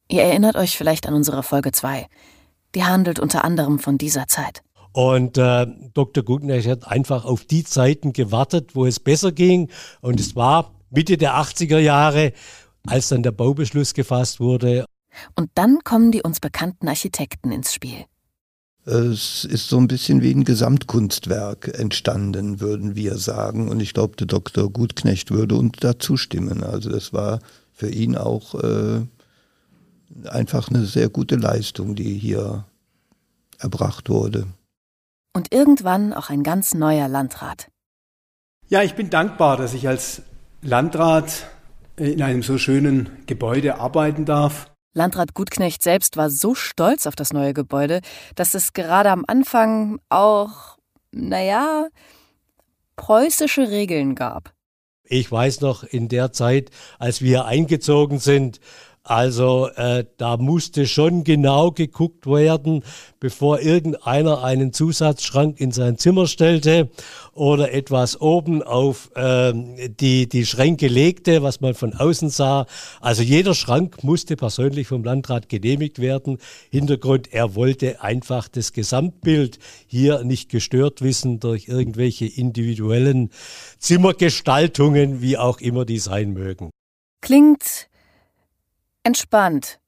[0.10, 2.08] Ihr erinnert euch vielleicht an unsere Folge 2.
[2.76, 4.62] Die handelt unter anderem von dieser Zeit.
[4.94, 6.24] Und äh, Dr.
[6.24, 9.70] Gugner hat einfach auf die Zeiten gewartet, wo es besser ging.
[10.02, 12.34] Und es war Mitte der 80er Jahre,
[12.86, 14.86] als dann der Baubeschluss gefasst wurde.
[15.36, 18.06] Und dann kommen die uns bekannten Architekten ins Spiel.
[18.84, 23.70] Es ist so ein bisschen wie ein Gesamtkunstwerk entstanden, würden wir sagen.
[23.70, 24.70] Und ich glaube, der Dr.
[24.72, 26.64] Gutknecht würde uns da zustimmen.
[26.64, 27.40] Also das war
[27.72, 29.02] für ihn auch äh,
[30.28, 32.66] einfach eine sehr gute Leistung, die hier
[33.60, 34.48] erbracht wurde
[35.34, 37.70] und irgendwann auch ein ganz neuer Landrat.
[38.68, 40.22] Ja, ich bin dankbar, dass ich als
[40.62, 41.48] Landrat
[41.98, 44.72] in einem so schönen Gebäude arbeiten darf.
[44.94, 48.02] Landrat Gutknecht selbst war so stolz auf das neue Gebäude,
[48.36, 50.78] dass es gerade am Anfang auch,
[51.12, 51.88] naja,
[52.98, 54.54] preußische Regeln gab.
[55.04, 58.60] Ich weiß noch, in der Zeit, als wir eingezogen sind,
[59.04, 62.84] also äh, da musste schon genau geguckt werden,
[63.20, 66.90] bevor irgendeiner einen Zusatzschrank in sein Zimmer stellte
[67.34, 72.68] oder etwas oben auf äh, die, die Schränke legte, was man von außen sah.
[73.00, 76.38] Also jeder Schrank musste persönlich vom Landrat genehmigt werden.
[76.70, 83.32] Hintergrund, er wollte einfach das Gesamtbild hier nicht gestört wissen durch irgendwelche individuellen
[83.80, 86.70] Zimmergestaltungen, wie auch immer die sein mögen.
[87.22, 87.91] Klingt
[89.04, 89.80] Entspannt.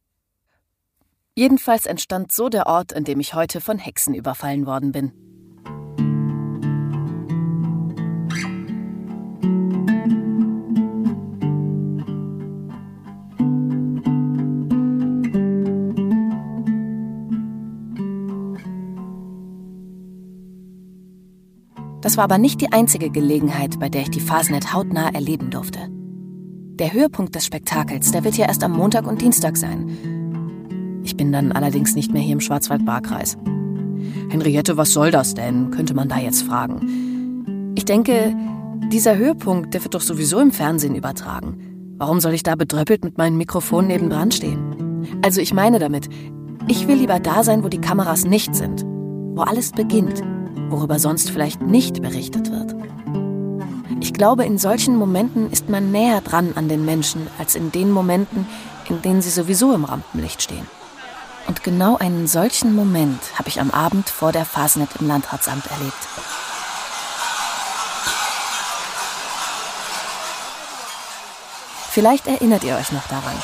[1.35, 5.11] Jedenfalls entstand so der Ort, an dem ich heute von Hexen überfallen worden bin.
[22.01, 26.02] Das war aber nicht die einzige Gelegenheit, bei der ich die Fasnet hautnah erleben durfte.
[26.79, 31.01] Der Höhepunkt des Spektakels, der wird ja erst am Montag und Dienstag sein.
[31.03, 33.37] Ich bin dann allerdings nicht mehr hier im Schwarzwald-Baar-Kreis.
[34.29, 35.69] Henriette, was soll das denn?
[35.69, 37.73] könnte man da jetzt fragen.
[37.75, 38.35] Ich denke,
[38.91, 41.95] dieser Höhepunkt, der wird doch sowieso im Fernsehen übertragen.
[41.99, 45.05] Warum soll ich da bedröppelt mit meinem Mikrofon nebendran stehen?
[45.21, 46.09] Also ich meine damit,
[46.67, 50.23] ich will lieber da sein, wo die Kameras nicht sind, wo alles beginnt,
[50.69, 52.72] worüber sonst vielleicht nicht berichtet wird.
[54.23, 57.91] Ich glaube, in solchen Momenten ist man näher dran an den Menschen als in den
[57.91, 58.47] Momenten,
[58.87, 60.65] in denen sie sowieso im Rampenlicht stehen.
[61.45, 65.93] Und genau einen solchen Moment habe ich am Abend vor der Fasnet im Landratsamt erlebt.
[71.89, 73.35] Vielleicht erinnert ihr euch noch daran.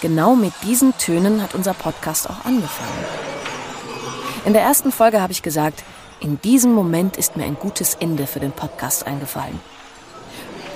[0.00, 3.04] Genau mit diesen Tönen hat unser Podcast auch angefangen.
[4.44, 5.84] In der ersten Folge habe ich gesagt,
[6.20, 9.58] in diesem Moment ist mir ein gutes Ende für den Podcast eingefallen.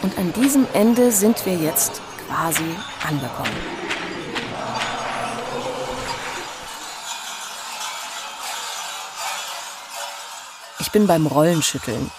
[0.03, 2.65] Und an diesem Ende sind wir jetzt quasi
[3.07, 3.85] angekommen.
[10.81, 12.11] Ich bin beim Rollenschütteln.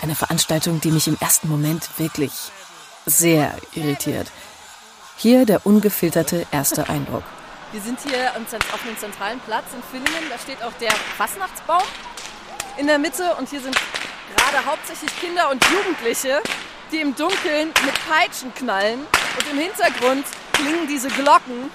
[0.00, 2.32] Eine Veranstaltung, die mich im ersten Moment wirklich
[3.06, 4.30] sehr irritiert.
[5.16, 7.22] Hier der ungefilterte erste Eindruck.
[7.70, 10.28] Wir sind hier auf einem zentralen Platz in Villingen.
[10.28, 11.82] Da steht auch der Fastnachtsbaum
[12.76, 13.76] in der Mitte und hier sind
[14.36, 16.42] gerade hauptsächlich Kinder und Jugendliche,
[16.90, 21.70] die im Dunkeln mit Peitschen knallen und im Hintergrund klingen diese Glocken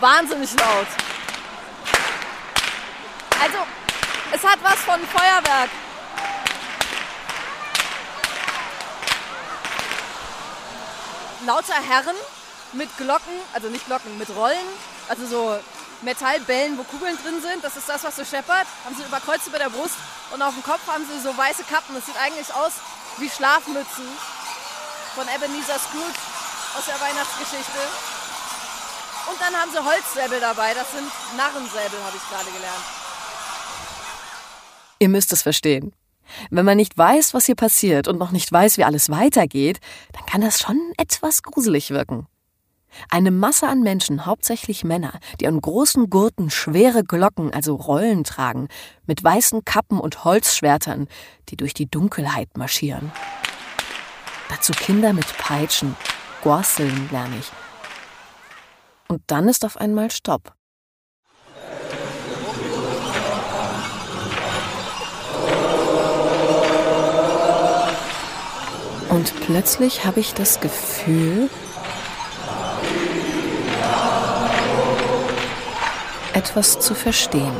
[0.00, 0.86] wahnsinnig laut.
[3.40, 3.58] Also,
[4.32, 5.70] es hat was von Feuerwerk.
[11.46, 12.16] Lauter Herren
[12.72, 14.56] mit Glocken, also nicht Glocken, mit Rollen,
[15.08, 15.58] also so
[16.02, 17.62] Metallbällen, wo Kugeln drin sind.
[17.62, 18.66] Das ist das, was so scheppert.
[18.84, 19.96] Haben sie überkreuzt über der Brust
[20.32, 21.94] und auf dem Kopf haben sie so weiße Kappen.
[21.94, 22.72] Das sieht eigentlich aus
[23.18, 24.06] wie Schlafmützen
[25.14, 26.18] von Ebenezer Scrooge
[26.76, 27.82] aus der Weihnachtsgeschichte.
[29.30, 30.74] Und dann haben sie Holzsäbel dabei.
[30.74, 32.84] Das sind Narrensäbel, habe ich gerade gelernt.
[35.00, 35.92] Ihr müsst es verstehen.
[36.50, 39.80] Wenn man nicht weiß, was hier passiert und noch nicht weiß, wie alles weitergeht,
[40.12, 42.26] dann kann das schon etwas gruselig wirken.
[43.10, 48.68] Eine Masse an Menschen, hauptsächlich Männer, die an großen Gurten schwere Glocken, also Rollen tragen,
[49.06, 51.08] mit weißen Kappen und Holzschwertern,
[51.48, 53.12] die durch die Dunkelheit marschieren.
[54.48, 55.96] Dazu Kinder mit Peitschen,
[56.42, 57.50] Gorseln lerne ich.
[59.08, 60.54] Und dann ist auf einmal Stopp.
[69.08, 71.48] Und plötzlich habe ich das Gefühl,
[76.38, 77.52] etwas zu verstehen.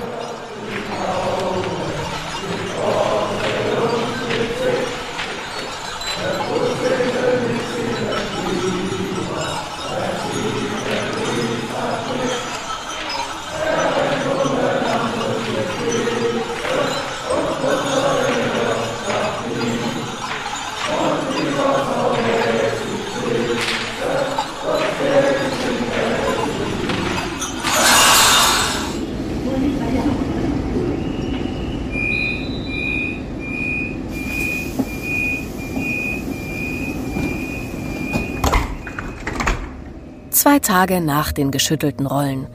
[40.49, 42.47] Zwei Tage nach den geschüttelten Rollen.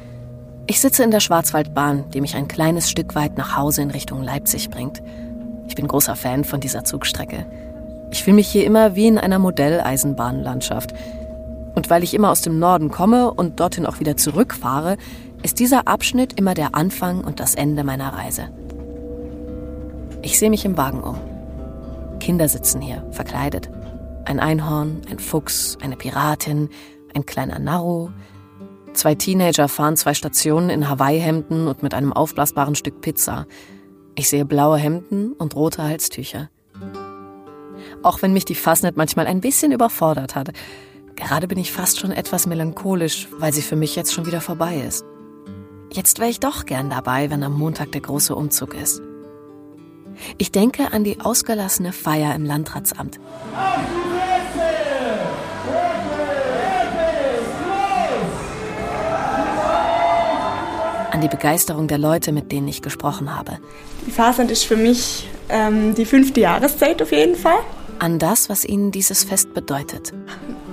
[0.67, 4.21] Ich sitze in der Schwarzwaldbahn, die mich ein kleines Stück weit nach Hause in Richtung
[4.21, 5.01] Leipzig bringt.
[5.67, 7.47] Ich bin großer Fan von dieser Zugstrecke.
[8.11, 10.93] Ich fühle mich hier immer wie in einer Modelleisenbahnlandschaft.
[11.73, 14.97] Und weil ich immer aus dem Norden komme und dorthin auch wieder zurückfahre,
[15.41, 18.49] ist dieser Abschnitt immer der Anfang und das Ende meiner Reise.
[20.21, 21.17] Ich sehe mich im Wagen um.
[22.19, 23.71] Kinder sitzen hier, verkleidet.
[24.25, 26.69] Ein Einhorn, ein Fuchs, eine Piratin,
[27.15, 28.11] ein kleiner Narro.
[28.93, 33.47] Zwei Teenager fahren zwei Stationen in Hawaii-Hemden und mit einem aufblasbaren Stück Pizza.
[34.15, 36.49] Ich sehe blaue Hemden und rote Halstücher.
[38.03, 40.51] Auch wenn mich die Fastnet manchmal ein bisschen überfordert hat.
[41.15, 44.83] Gerade bin ich fast schon etwas melancholisch, weil sie für mich jetzt schon wieder vorbei
[44.85, 45.05] ist.
[45.91, 49.01] Jetzt wäre ich doch gern dabei, wenn am Montag der große Umzug ist.
[50.37, 53.19] Ich denke an die ausgelassene Feier im Landratsamt.
[53.55, 54.02] an
[61.23, 63.57] die Begeisterung der Leute, mit denen ich gesprochen habe.
[64.05, 67.59] Die Fasnacht ist für mich ähm, die fünfte Jahreszeit auf jeden Fall.
[67.99, 70.13] An das, was ihnen dieses Fest bedeutet.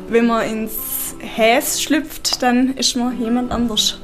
[0.08, 4.00] Wenn man ins Häs schlüpft, dann ist man jemand anders.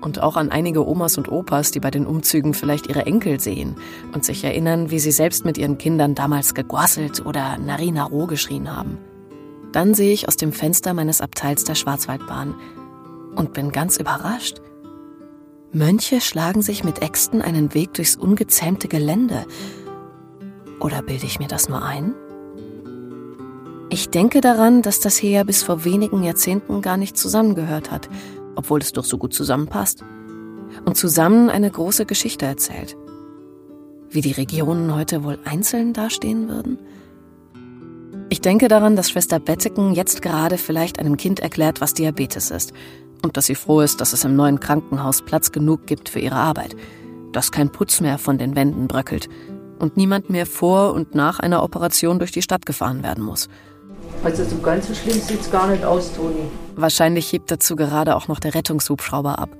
[0.00, 3.76] Und auch an einige Omas und Opas, die bei den Umzügen vielleicht ihre Enkel sehen
[4.12, 8.74] und sich erinnern, wie sie selbst mit ihren Kindern damals gegwasselt oder Narina Roh geschrien
[8.74, 8.98] haben.
[9.72, 12.54] Dann sehe ich aus dem Fenster meines Abteils der Schwarzwaldbahn
[13.36, 14.60] und bin ganz überrascht.
[15.76, 19.44] Mönche schlagen sich mit Äxten einen Weg durchs ungezähmte Gelände.
[20.80, 22.14] Oder bilde ich mir das nur ein?
[23.90, 28.08] Ich denke daran, dass das hier ja bis vor wenigen Jahrzehnten gar nicht zusammengehört hat,
[28.54, 30.02] obwohl es doch so gut zusammenpasst.
[30.86, 32.96] Und zusammen eine große Geschichte erzählt.
[34.08, 36.78] Wie die Regionen heute wohl einzeln dastehen würden?
[38.30, 42.72] Ich denke daran, dass Schwester Betteken jetzt gerade vielleicht einem Kind erklärt, was Diabetes ist
[43.26, 46.36] und dass sie froh ist, dass es im neuen Krankenhaus Platz genug gibt für ihre
[46.36, 46.76] Arbeit,
[47.32, 49.28] dass kein Putz mehr von den Wänden bröckelt
[49.80, 53.48] und niemand mehr vor und nach einer Operation durch die Stadt gefahren werden muss.
[54.22, 56.48] Also so ganz so schlimm sieht's gar nicht aus, Toni.
[56.76, 59.50] Wahrscheinlich hebt dazu gerade auch noch der Rettungshubschrauber ab.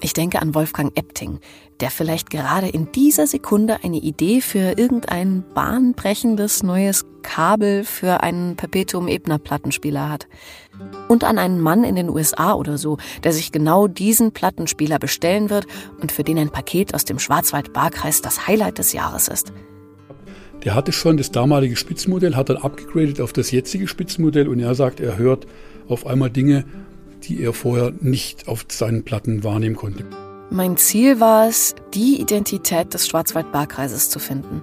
[0.00, 1.40] Ich denke an Wolfgang Epting,
[1.80, 8.54] der vielleicht gerade in dieser Sekunde eine Idee für irgendein bahnbrechendes neues Kabel für einen
[8.54, 10.28] Perpetuum-Ebner-Plattenspieler hat.
[11.08, 15.50] Und an einen Mann in den USA oder so, der sich genau diesen Plattenspieler bestellen
[15.50, 15.66] wird
[16.00, 19.52] und für den ein Paket aus dem Schwarzwald-Barkreis das Highlight des Jahres ist.
[20.64, 24.74] Der hatte schon das damalige Spitzmodell, hat dann abgegradet auf das jetzige Spitzmodell und er
[24.74, 25.46] sagt, er hört
[25.88, 26.64] auf einmal Dinge,
[27.24, 30.04] die er vorher nicht auf seinen Platten wahrnehmen konnte.
[30.50, 34.62] Mein Ziel war es, die Identität des Schwarzwald-Baar-Kreises zu finden.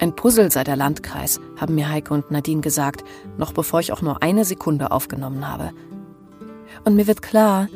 [0.00, 3.04] Ein Puzzle sei der Landkreis, haben mir Heike und Nadine gesagt,
[3.38, 5.70] noch bevor ich auch nur eine Sekunde aufgenommen habe.
[6.84, 7.68] Und mir wird klar,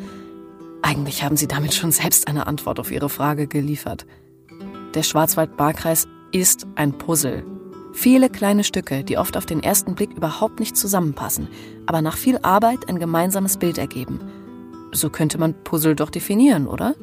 [0.82, 4.06] eigentlich haben sie damit schon selbst eine Antwort auf ihre Frage geliefert.
[4.94, 7.44] Der Schwarzwald-Baar-Kreis ist ein Puzzle.
[7.92, 11.48] Viele kleine Stücke, die oft auf den ersten Blick überhaupt nicht zusammenpassen,
[11.86, 14.20] aber nach viel Arbeit ein gemeinsames Bild ergeben.
[14.92, 16.94] So könnte man Puzzle doch definieren, oder?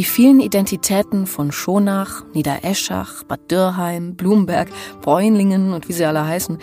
[0.00, 4.70] Die vielen Identitäten von Schonach, Niedereschach, Bad Dürrheim, Blumberg,
[5.02, 6.56] Bräunlingen und wie sie alle heißen,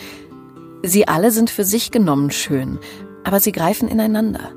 [0.81, 2.79] sie alle sind für sich genommen schön,
[3.23, 4.53] aber sie greifen ineinander.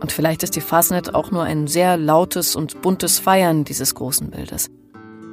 [0.00, 4.30] Und vielleicht ist die Fasnet auch nur ein sehr lautes und buntes Feiern dieses großen
[4.30, 4.68] Bildes.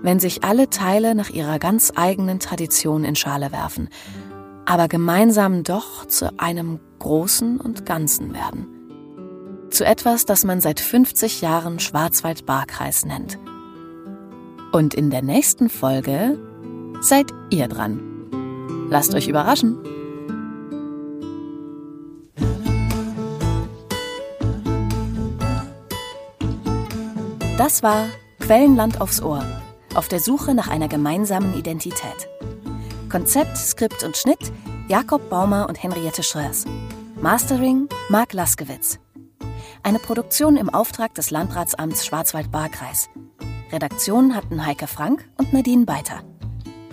[0.04, 3.90] Wenn sich alle Teile nach ihrer ganz eigenen Tradition in Schale werfen,
[4.66, 8.73] aber gemeinsam doch zu einem Großen und Ganzen werden.
[9.74, 13.40] Zu etwas, das man seit 50 Jahren Schwarzwald-Barkreis nennt.
[14.72, 16.38] Und in der nächsten Folge
[17.02, 18.00] seid ihr dran.
[18.92, 19.80] Lasst euch überraschen.
[27.58, 28.06] Das war
[28.42, 29.44] Quellenland aufs Ohr.
[29.96, 32.30] Auf der Suche nach einer gemeinsamen Identität.
[33.10, 34.52] Konzept, Skript und Schnitt
[34.88, 36.66] Jakob Baumer und Henriette Schröers.
[37.20, 39.00] Mastering Marc Laskewitz.
[39.86, 43.10] Eine Produktion im Auftrag des Landratsamts Schwarzwald-Baar-Kreis.
[43.70, 46.22] Redaktion hatten Heike Frank und Nadine Beiter.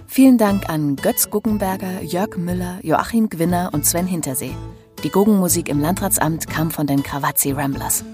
[0.09, 4.57] Vielen Dank an Götz Guggenberger, Jörg Müller, Joachim Gwinner und Sven Hintersee.
[5.05, 8.05] Die Guggenmusik im Landratsamt kam von den Krawazzi Ramblers.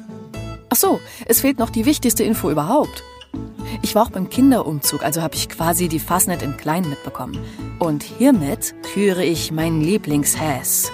[0.69, 3.03] Ach so, es fehlt noch die wichtigste Info überhaupt.
[3.81, 7.39] Ich war auch beim Kinderumzug, also habe ich quasi die Fasnet in klein mitbekommen.
[7.79, 10.93] Und hiermit küre ich mein Lieblingshäs.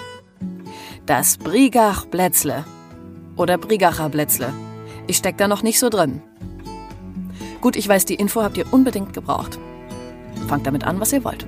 [1.05, 2.63] Das Brigach Blätzle.
[3.35, 4.53] Oder Brigacher Blätzle.
[5.07, 6.21] Ich steck da noch nicht so drin.
[7.61, 9.57] Gut, ich weiß, die Info habt ihr unbedingt gebraucht.
[10.47, 11.47] Fangt damit an, was ihr wollt.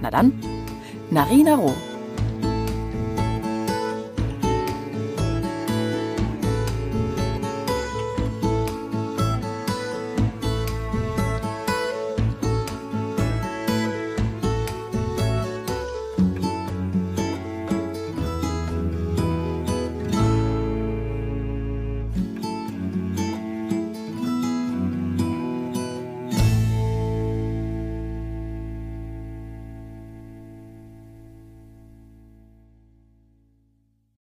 [0.00, 0.32] Na dann,
[1.10, 1.74] Narina Roh.